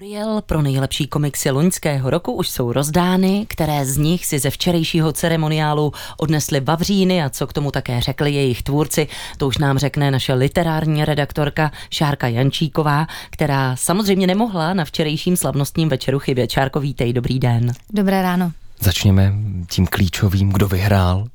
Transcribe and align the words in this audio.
Muriel 0.00 0.42
pro 0.46 0.62
nejlepší 0.62 1.06
komiksy 1.06 1.50
loňského 1.50 2.10
roku 2.10 2.32
už 2.32 2.48
jsou 2.48 2.72
rozdány, 2.72 3.46
které 3.48 3.86
z 3.86 3.96
nich 3.96 4.26
si 4.26 4.38
ze 4.38 4.50
včerejšího 4.50 5.12
ceremoniálu 5.12 5.92
odnesli 6.16 6.60
Vavříny 6.60 7.22
a 7.22 7.30
co 7.30 7.46
k 7.46 7.52
tomu 7.52 7.70
také 7.70 8.00
řekli 8.00 8.32
jejich 8.32 8.62
tvůrci, 8.62 9.08
to 9.36 9.46
už 9.46 9.58
nám 9.58 9.78
řekne 9.78 10.10
naše 10.10 10.34
literární 10.34 11.04
redaktorka 11.04 11.72
Šárka 11.90 12.28
Jančíková, 12.28 13.06
která 13.30 13.76
samozřejmě 13.76 14.26
nemohla 14.26 14.74
na 14.74 14.84
včerejším 14.84 15.36
slavnostním 15.36 15.88
večeru 15.88 16.18
chybět. 16.18 16.50
Šárko, 16.50 16.80
vítej, 16.80 17.12
dobrý 17.12 17.38
den. 17.38 17.72
Dobré 17.92 18.22
ráno. 18.22 18.52
Začněme 18.78 19.34
tím 19.68 19.86
klíčovým, 19.86 20.52
kdo 20.52 20.68
vyhrál. 20.68 21.26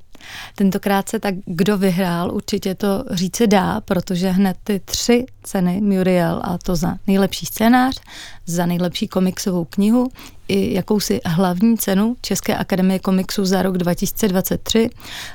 Tentokrát 0.56 1.10
se 1.10 1.20
tak, 1.20 1.36
kdo 1.46 1.78
vyhrál, 1.78 2.32
určitě 2.36 2.76
to 2.76 3.04
říci 3.12 3.48
dá, 3.48 3.82
protože 3.82 4.30
hned 4.30 4.58
ty 4.64 4.82
tři 4.86 5.26
ceny 5.44 5.82
Muriel, 5.82 6.42
a 6.44 6.58
to 6.58 6.76
za 6.76 6.96
nejlepší 7.08 7.46
scénář, 7.46 8.02
za 8.46 8.66
nejlepší 8.66 9.08
komiksovou 9.08 9.66
knihu 9.66 10.12
i 10.48 10.74
jakousi 10.74 11.22
hlavní 11.26 11.78
cenu 11.78 12.16
České 12.22 12.58
akademie 12.58 13.00
komiksu 13.00 13.46
za 13.46 13.62
rok 13.62 13.78
2023, 13.78 14.90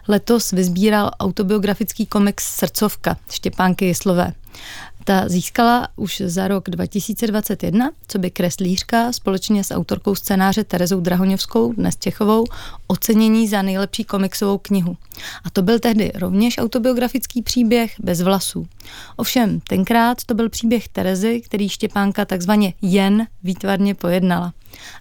letos 0.09 0.51
vyzbíral 0.51 1.10
autobiografický 1.20 2.07
komiks 2.07 2.45
Srdcovka 2.45 3.16
Štěpánky 3.30 3.84
Jislové. 3.84 4.32
Ta 5.04 5.28
získala 5.28 5.88
už 5.96 6.22
za 6.24 6.48
rok 6.48 6.70
2021, 6.70 7.90
co 8.09 8.18
by 8.18 8.30
kreslířka 8.30 9.12
společně 9.12 9.64
s 9.64 9.74
autorkou 9.74 10.14
scénáře 10.14 10.64
Terezou 10.64 11.00
Drahoňovskou, 11.00 11.73
dnes 11.73 11.96
Čechovou, 11.96 12.45
ocenění 12.86 13.48
za 13.48 13.62
nejlepší 13.62 14.04
komiksovou 14.04 14.59
knihu. 14.59 14.96
A 15.45 15.50
to 15.50 15.62
byl 15.62 15.78
tehdy 15.78 16.12
rovněž 16.14 16.59
autobiografický 16.59 17.42
příběh 17.42 17.95
bez 17.98 18.20
vlasů. 18.20 18.66
Ovšem, 19.16 19.60
tenkrát 19.60 20.24
to 20.24 20.34
byl 20.34 20.48
příběh 20.48 20.88
Terezy, 20.88 21.40
který 21.40 21.68
Štěpánka 21.68 22.24
takzvaně 22.24 22.74
jen 22.82 23.26
výtvarně 23.42 23.95
pojednala. 23.95 24.52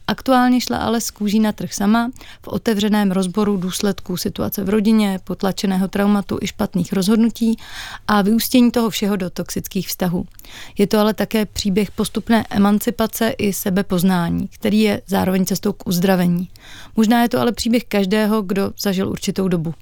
Aktuálně 0.07 0.61
šla 0.61 0.77
ale 0.77 1.01
z 1.01 1.11
kůží 1.11 1.39
na 1.39 1.51
trh 1.51 1.73
sama 1.73 2.11
v 2.41 2.47
otevřeném 2.47 3.11
rozboru 3.11 3.57
důsledků 3.57 4.17
situace 4.17 4.63
v 4.63 4.69
rodině, 4.69 5.19
potlačeného 5.23 5.87
traumatu 5.87 6.37
i 6.41 6.47
špatných 6.47 6.93
rozhodnutí 6.93 7.57
a 8.07 8.21
vyústění 8.21 8.71
toho 8.71 8.89
všeho 8.89 9.15
do 9.15 9.29
toxických 9.29 9.87
vztahů. 9.87 10.25
Je 10.77 10.87
to 10.87 10.99
ale 10.99 11.13
také 11.13 11.45
příběh 11.45 11.91
postupné 11.91 12.45
emancipace 12.49 13.29
i 13.37 13.53
sebepoznání, 13.53 14.47
který 14.47 14.79
je 14.79 15.01
zároveň 15.07 15.45
cestou 15.45 15.73
k 15.73 15.87
uzdravení. 15.87 16.49
Možná 16.95 17.21
je 17.21 17.29
to 17.29 17.39
ale 17.39 17.51
příběh 17.51 17.83
každého, 17.83 18.41
kdo 18.41 18.71
zažil 18.79 19.09
určitou 19.09 19.47
dobu. 19.47 19.73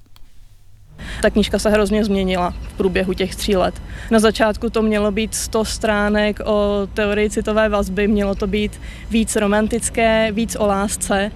Ta 1.22 1.30
knížka 1.30 1.58
se 1.58 1.70
hrozně 1.70 2.04
změnila 2.04 2.54
v 2.62 2.72
průběhu 2.72 3.12
těch 3.12 3.36
tří 3.36 3.56
let. 3.56 3.82
Na 4.10 4.18
začátku 4.18 4.70
to 4.70 4.82
mělo 4.82 5.10
být 5.10 5.34
100 5.34 5.64
stránek 5.64 6.40
o 6.44 6.88
teorii 6.94 7.30
citové 7.30 7.68
vazby, 7.68 8.08
mělo 8.08 8.34
to 8.34 8.46
být 8.46 8.80
víc 9.10 9.36
romantické, 9.36 10.32
víc 10.32 10.56
o 10.56 10.66
lásce 10.66 11.32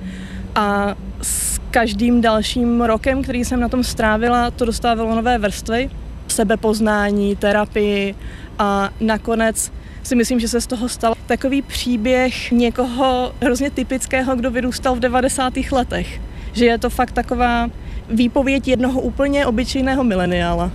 a 0.55 0.95
s 1.23 1.61
každým 1.71 2.21
dalším 2.21 2.81
rokem, 2.81 3.23
který 3.23 3.45
jsem 3.45 3.61
na 3.61 3.69
tom 3.69 3.85
strávila, 3.85 4.51
to 4.51 4.65
dostávalo 4.65 5.15
nové 5.15 5.39
vrstvy, 5.39 5.91
sebepoznání, 6.29 7.37
terapii 7.37 8.15
a 8.59 8.91
nakonec 9.01 9.73
si 10.03 10.15
myslím, 10.15 10.41
že 10.41 10.49
se 10.49 10.61
z 10.61 10.67
toho 10.67 10.89
stal 10.89 11.15
takový 11.27 11.63
příběh 11.63 12.51
někoho 12.51 13.33
hrozně 13.43 13.71
typického, 13.71 14.37
kdo 14.37 14.51
vyrůstal 14.51 14.95
v 14.95 15.01
90. 15.01 15.53
letech. 15.73 16.21
Že 16.53 16.65
je 16.65 16.79
to 16.79 16.91
fakt 16.91 17.13
taková 17.13 17.69
výpověď 18.11 18.69
jednoho 18.69 19.01
úplně 19.01 19.47
obyčejného 19.47 20.05
mileniála. 20.05 20.71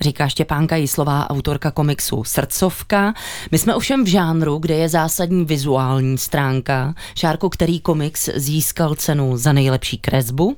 Říká 0.00 0.28
Štěpánka 0.28 0.76
Jislová, 0.76 1.30
autorka 1.30 1.70
komiksu 1.70 2.24
Srdcovka. 2.24 3.14
My 3.50 3.58
jsme 3.58 3.74
ovšem 3.74 4.04
v 4.04 4.08
žánru, 4.08 4.58
kde 4.58 4.74
je 4.74 4.88
zásadní 4.88 5.44
vizuální 5.44 6.18
stránka. 6.18 6.94
Šárko, 7.14 7.50
který 7.50 7.80
komiks 7.80 8.28
získal 8.34 8.94
cenu 8.94 9.36
za 9.36 9.52
nejlepší 9.52 9.98
kresbu? 9.98 10.56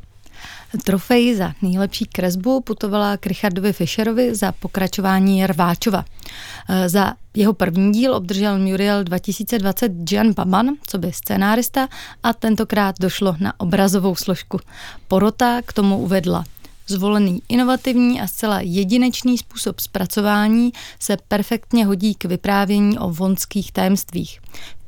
Trofej 0.85 1.35
za 1.37 1.53
nejlepší 1.63 2.07
kresbu 2.07 2.61
putovala 2.61 3.17
k 3.17 3.27
Richardovi 3.27 3.73
Fischerovi 3.73 4.35
za 4.35 4.53
pokračování 4.53 5.47
Rváčova. 5.47 6.05
E, 6.69 6.89
za 6.89 7.15
jeho 7.35 7.53
první 7.53 7.93
díl 7.93 8.15
obdržel 8.15 8.59
Muriel 8.59 9.05
2020 9.05 9.93
Jan 10.13 10.33
Baman, 10.33 10.69
co 10.87 10.99
by 10.99 11.13
scénárista, 11.13 11.89
a 12.23 12.33
tentokrát 12.33 12.97
došlo 13.01 13.37
na 13.39 13.61
obrazovou 13.61 14.17
složku. 14.17 14.61
Porota 15.09 15.63
k 15.63 15.73
tomu 15.73 15.99
uvedla 15.99 16.45
Zvolený 16.93 17.43
inovativní 17.49 18.21
a 18.21 18.27
zcela 18.27 18.61
jedinečný 18.61 19.39
způsob 19.39 19.81
zpracování 19.81 20.73
se 20.99 21.17
perfektně 21.29 21.87
hodí 21.87 22.15
k 22.15 22.25
vyprávění 22.25 22.99
o 22.99 23.11
vonských 23.11 23.73
tajemstvích. 23.73 24.41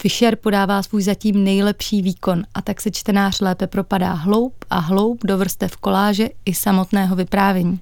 Fischer 0.02 0.36
podává 0.36 0.82
svůj 0.82 1.02
zatím 1.02 1.44
nejlepší 1.44 2.02
výkon 2.02 2.42
a 2.54 2.62
tak 2.62 2.80
se 2.80 2.90
čtenář 2.90 3.40
lépe 3.40 3.66
propadá 3.66 4.12
hloub 4.12 4.64
a 4.70 4.78
hloub 4.78 5.24
do 5.24 5.38
vrstev 5.38 5.76
koláže 5.76 6.28
i 6.44 6.54
samotného 6.54 7.16
vyprávění. 7.16 7.80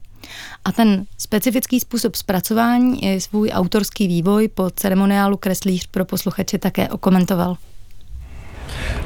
A 0.65 0.73
ten 0.73 1.05
specifický 1.19 1.81
způsob 1.81 2.15
zpracování 2.15 3.05
i 3.05 3.21
svůj 3.21 3.51
autorský 3.51 4.09
vývoj 4.09 4.49
po 4.49 4.71
ceremoniálu 4.71 5.37
kreslíř 5.37 5.87
pro 5.87 6.05
posluchače 6.05 6.59
také 6.59 6.89
okomentoval. 6.89 7.57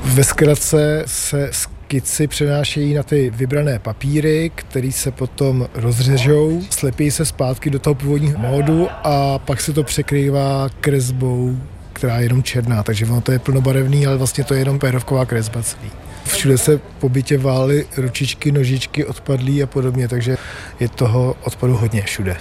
Ve 0.04 0.25
zkratce 0.25 1.04
se 1.06 1.50
skici 1.86 2.26
přenášejí 2.26 2.94
na 2.94 3.02
ty 3.02 3.30
vybrané 3.30 3.78
papíry, 3.78 4.50
které 4.54 4.92
se 4.92 5.10
potom 5.10 5.69
rozřežou, 5.74 6.62
slepí 6.70 7.10
se 7.10 7.24
zpátky 7.24 7.70
do 7.70 7.78
toho 7.78 7.94
původního 7.94 8.38
módu 8.38 8.88
a 8.91 9.38
pak 9.38 9.60
se 9.60 9.72
to 9.72 9.84
překrývá 9.84 10.69
kresbou, 10.80 11.56
která 11.92 12.19
je 12.19 12.24
jenom 12.24 12.42
černá, 12.42 12.82
takže 12.82 13.06
ono 13.06 13.20
to 13.20 13.32
je 13.32 13.38
plnobarevný, 13.38 14.06
ale 14.06 14.16
vlastně 14.16 14.44
to 14.44 14.54
je 14.54 14.60
jenom 14.60 14.78
pérovková 14.78 15.26
kresba 15.26 15.62
celý. 15.62 15.91
Všude 16.24 16.58
se 16.58 16.80
po 16.98 17.08
bytě 17.08 17.38
vály 17.38 17.86
ručičky, 17.97 18.53
nožičky, 18.53 19.04
odpadlí 19.04 19.62
a 19.62 19.66
podobně, 19.66 20.08
takže 20.08 20.36
je 20.80 20.88
toho 20.88 21.36
odpadu 21.44 21.76
hodně 21.76 22.03
všude. 22.03 22.36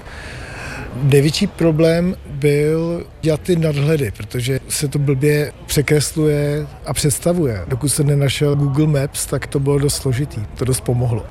Největší 1.04 1.48
problém 1.48 2.16
byl 2.28 3.06
dělat 3.22 3.42
ty 3.42 3.56
nadhledy, 3.56 4.12
protože 4.18 4.60
se 4.70 4.88
to 4.88 5.00
blbě 5.00 5.52
překresluje 5.66 6.68
a 6.86 6.94
představuje. 6.94 7.66
Dokud 7.68 7.90
se 7.90 8.04
nenašel 8.04 8.56
Google 8.56 8.88
Maps, 8.88 9.26
tak 9.26 9.48
to 9.48 9.60
bylo 9.60 9.80
dost 9.80 9.96
složitý, 9.96 10.42
to 10.56 10.66
dost 10.66 10.82
pomohlo. 10.82 11.26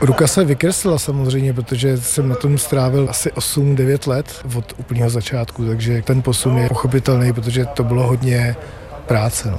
Ruka 0.00 0.26
se 0.26 0.44
vykreslila 0.44 0.98
samozřejmě, 0.98 1.52
protože 1.52 1.96
jsem 1.96 2.28
na 2.28 2.34
tom 2.34 2.58
strávil 2.58 3.06
asi 3.10 3.30
8-9 3.30 4.10
let 4.10 4.46
od 4.56 4.74
úplného 4.76 5.10
začátku, 5.10 5.66
takže 5.66 6.02
ten 6.02 6.22
posun 6.22 6.58
je 6.58 6.68
pochopitelný, 6.68 7.32
protože 7.32 7.64
to 7.64 7.84
bylo 7.84 8.06
hodně 8.06 8.56
práce. 9.06 9.50
No. 9.50 9.58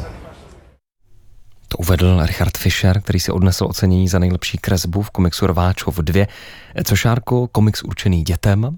To 1.67 1.77
uvedl 1.77 2.25
Richard 2.25 2.57
Fischer, 2.57 3.01
který 3.01 3.19
si 3.19 3.31
odnesl 3.31 3.65
ocenění 3.65 4.07
za 4.07 4.19
nejlepší 4.19 4.57
kresbu 4.57 5.01
v 5.01 5.09
komiksu 5.09 5.47
Rváčov 5.47 5.97
2. 5.97 6.25
Co 6.83 6.95
Šárko, 6.95 7.47
komiks 7.47 7.83
určený 7.83 8.23
dětem? 8.23 8.77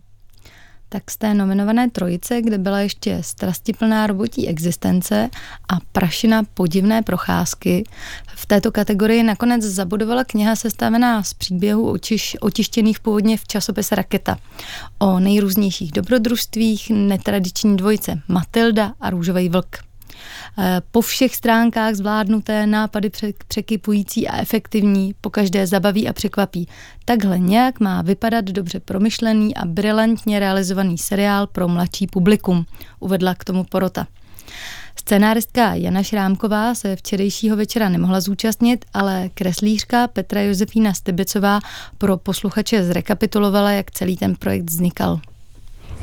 Tak 0.89 1.11
z 1.11 1.17
té 1.17 1.33
nominované 1.33 1.89
trojice, 1.89 2.41
kde 2.41 2.57
byla 2.57 2.79
ještě 2.79 3.17
strastiplná 3.21 4.07
robotí 4.07 4.47
existence 4.47 5.29
a 5.69 5.77
prašina 5.91 6.43
podivné 6.53 7.01
procházky, 7.01 7.83
v 8.35 8.45
této 8.45 8.71
kategorii 8.71 9.23
nakonec 9.23 9.63
zabudovala 9.63 10.23
kniha 10.23 10.55
sestavená 10.55 11.23
z 11.23 11.33
příběhů 11.33 11.91
očiš, 11.91 12.37
otištěných 12.39 12.99
původně 12.99 13.37
v 13.37 13.47
časopise 13.47 13.95
Raketa 13.95 14.37
o 14.99 15.19
nejrůznějších 15.19 15.91
dobrodružstvích 15.91 16.89
netradiční 16.89 17.77
dvojice 17.77 18.21
Matilda 18.27 18.93
a 18.99 19.09
Růžový 19.09 19.49
vlk. 19.49 19.88
Eh, 20.57 20.81
po 20.91 21.01
všech 21.01 21.35
stránkách 21.35 21.95
zvládnuté 21.95 22.67
nápady 22.67 23.11
překypující 23.47 24.27
a 24.27 24.41
efektivní, 24.41 25.15
po 25.21 25.29
každé 25.29 25.67
zabaví 25.67 26.07
a 26.07 26.13
překvapí. 26.13 26.67
Takhle 27.05 27.39
nějak 27.39 27.79
má 27.79 28.01
vypadat 28.01 28.45
dobře 28.45 28.79
promyšlený 28.79 29.55
a 29.55 29.65
brilantně 29.65 30.39
realizovaný 30.39 30.97
seriál 30.97 31.47
pro 31.47 31.67
mladší 31.67 32.07
publikum, 32.07 32.65
uvedla 32.99 33.35
k 33.35 33.43
tomu 33.43 33.63
porota. 33.63 34.07
Scenáristka 34.95 35.73
Jana 35.73 36.03
Šrámková 36.03 36.75
se 36.75 36.95
včerejšího 36.95 37.57
večera 37.57 37.89
nemohla 37.89 38.21
zúčastnit, 38.21 38.85
ale 38.93 39.29
kreslířka 39.33 40.07
Petra 40.07 40.41
Josefína 40.41 40.93
Stebecová 40.93 41.59
pro 41.97 42.17
posluchače 42.17 42.83
zrekapitulovala, 42.83 43.71
jak 43.71 43.91
celý 43.91 44.17
ten 44.17 44.35
projekt 44.35 44.69
vznikal. 44.69 45.19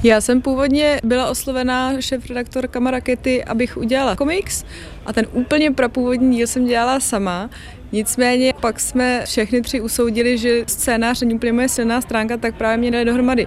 Já 0.03 0.21
jsem 0.21 0.43
původně 0.43 1.01
byla 1.05 1.31
oslovená 1.31 2.01
šéf-redaktorka 2.01 2.81
Marakety, 2.81 3.45
abych 3.45 3.77
udělala 3.77 4.17
komiks 4.17 4.65
a 5.07 5.13
ten 5.13 5.27
úplně 5.33 5.71
prapůvodní 5.71 6.37
díl 6.37 6.47
jsem 6.47 6.67
dělala 6.67 7.01
sama. 7.01 7.51
Nicméně 7.93 8.53
pak 8.61 8.81
jsme 8.81 9.23
všechny 9.27 9.63
tři 9.63 9.81
usoudili, 9.81 10.39
že 10.39 10.65
scénář 10.67 11.21
není 11.21 11.35
úplně 11.35 11.53
moje 11.53 11.69
silná 11.69 12.01
stránka, 12.01 12.37
tak 12.37 12.55
právě 12.55 12.77
mě 12.77 12.91
dali 12.91 13.05
dohromady 13.05 13.47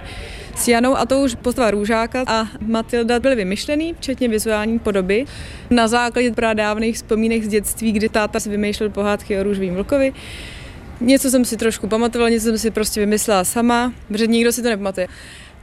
s 0.56 0.68
Janou 0.68 0.96
a 0.96 1.06
to 1.06 1.20
už 1.20 1.34
postava 1.34 1.70
Růžáka 1.70 2.24
a 2.26 2.46
Matilda 2.66 3.20
byly 3.20 3.36
vymyšlený, 3.36 3.94
včetně 3.94 4.28
vizuální 4.28 4.78
podoby. 4.78 5.24
Na 5.70 5.88
základě 5.88 6.32
pradávných 6.32 6.96
vzpomínek 6.96 7.44
z 7.44 7.48
dětství, 7.48 7.92
kdy 7.92 8.08
táta 8.08 8.40
si 8.40 8.50
vymýšlel 8.50 8.90
pohádky 8.90 9.38
o 9.38 9.42
růžovým 9.42 9.74
vlkovi. 9.74 10.12
Něco 11.00 11.30
jsem 11.30 11.44
si 11.44 11.56
trošku 11.56 11.88
pamatovala, 11.88 12.28
něco 12.28 12.44
jsem 12.44 12.58
si 12.58 12.70
prostě 12.70 13.00
vymyslela 13.00 13.44
sama, 13.44 13.92
protože 14.08 14.26
nikdo 14.26 14.52
si 14.52 14.62
to 14.62 14.68
nepamatuje 14.68 15.08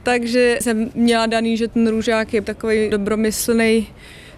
takže 0.08 0.58
jsem 0.60 0.90
měla 0.94 1.26
daný, 1.26 1.56
že 1.56 1.68
ten 1.68 1.88
růžák 1.88 2.34
je 2.34 2.42
takový 2.42 2.90
dobromyslný 2.90 3.86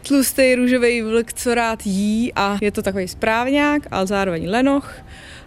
tlustý 0.08 0.54
růžový 0.54 1.02
vlk, 1.02 1.32
co 1.32 1.54
rád 1.54 1.86
jí 1.86 2.32
a 2.36 2.58
je 2.60 2.70
to 2.70 2.82
takový 2.82 3.08
správňák, 3.08 3.82
ale 3.90 4.06
zároveň 4.06 4.48
lenoch. 4.48 4.94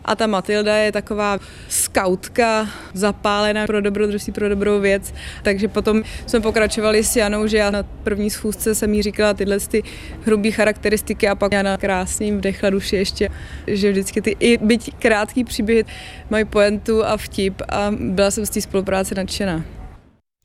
A 0.06 0.16
ta 0.16 0.28
Matilda 0.28 0.76
je 0.76 0.92
taková 0.92 1.40
skautka, 1.70 2.70
zapálená 2.94 3.68
pro 3.68 3.82
dobrodružství, 3.82 4.34
pro 4.34 4.50
dobrou 4.50 4.80
věc. 4.80 5.14
Takže 5.44 5.68
potom 5.68 6.04
jsme 6.26 6.40
pokračovali 6.40 7.04
s 7.04 7.16
Janou, 7.16 7.48
že 7.48 7.58
já 7.58 7.72
na 7.72 7.84
první 7.84 8.30
schůzce 8.30 8.76
jsem 8.76 8.94
jí 8.94 9.02
říkala 9.02 9.34
tyhle 9.34 9.60
ty 9.60 9.84
hrubé 10.26 10.52
charakteristiky 10.52 11.28
a 11.28 11.36
pak 11.36 11.52
Jana 11.52 11.78
krásně 11.78 12.26
jim 12.26 12.38
vdechla 12.38 12.70
duši 12.70 12.96
ještě, 12.96 13.30
že 13.68 13.92
vždycky 13.92 14.22
ty 14.22 14.36
i 14.40 14.58
byť 14.58 14.96
krátký 15.00 15.44
příběhy 15.44 15.86
mají 16.30 16.46
poentu 16.46 17.06
a 17.06 17.18
vtip 17.18 17.62
a 17.70 17.92
byla 18.00 18.32
jsem 18.32 18.46
z 18.46 18.50
té 18.50 18.62
spolupráce 18.62 19.16
nadšená. 19.16 19.83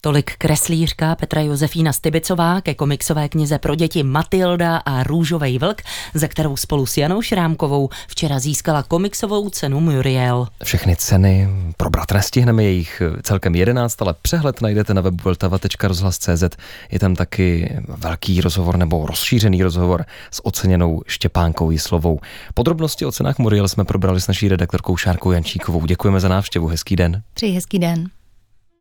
Tolik 0.01 0.37
kreslířka 0.37 1.15
Petra 1.15 1.41
Josefína 1.41 1.93
Stybicová 1.93 2.61
ke 2.61 2.75
komiksové 2.75 3.29
knize 3.29 3.59
pro 3.59 3.75
děti 3.75 4.03
Matilda 4.03 4.77
a 4.77 5.03
Růžovej 5.03 5.59
vlk, 5.59 5.83
za 6.15 6.29
kterou 6.29 6.57
spolu 6.57 6.87
s 6.87 6.97
Janou 6.97 7.23
Šrámkovou 7.23 7.89
včera 8.09 8.39
získala 8.39 8.83
komiksovou 8.83 9.51
cenu 9.51 9.81
Muriel. 9.81 10.47
Všechny 10.65 10.97
ceny 10.97 11.49
probrat 11.77 12.13
nestihneme, 12.13 12.65
jejich 12.65 13.03
celkem 13.23 13.55
11, 13.55 14.03
ale 14.03 14.15
přehled 14.23 14.61
najdete 14.61 14.95
na 14.95 15.01
webu 15.01 15.19
vltava.rozhlas.cz. 15.25 16.45
Je 16.91 16.99
tam 16.99 17.15
taky 17.15 17.77
velký 17.89 18.41
rozhovor 18.41 18.77
nebo 18.77 19.07
rozšířený 19.07 19.63
rozhovor 19.63 20.05
s 20.31 20.47
oceněnou 20.47 21.03
Štěpánkou 21.07 21.71
Jislovou. 21.71 22.21
Podrobnosti 22.55 23.05
o 23.05 23.13
cenách 23.13 23.39
Muriel 23.39 23.69
jsme 23.69 23.85
probrali 23.85 24.21
s 24.21 24.29
naší 24.29 24.49
redaktorkou 24.49 24.97
Šárkou 24.97 25.31
Jančíkovou. 25.33 25.87
Děkujeme 25.87 26.21
za 26.21 26.29
návštěvu, 26.29 26.67
hezký 26.67 26.97
den. 26.97 27.23
Přeji 27.35 27.53
hezký 27.53 27.79
den. 27.79 28.09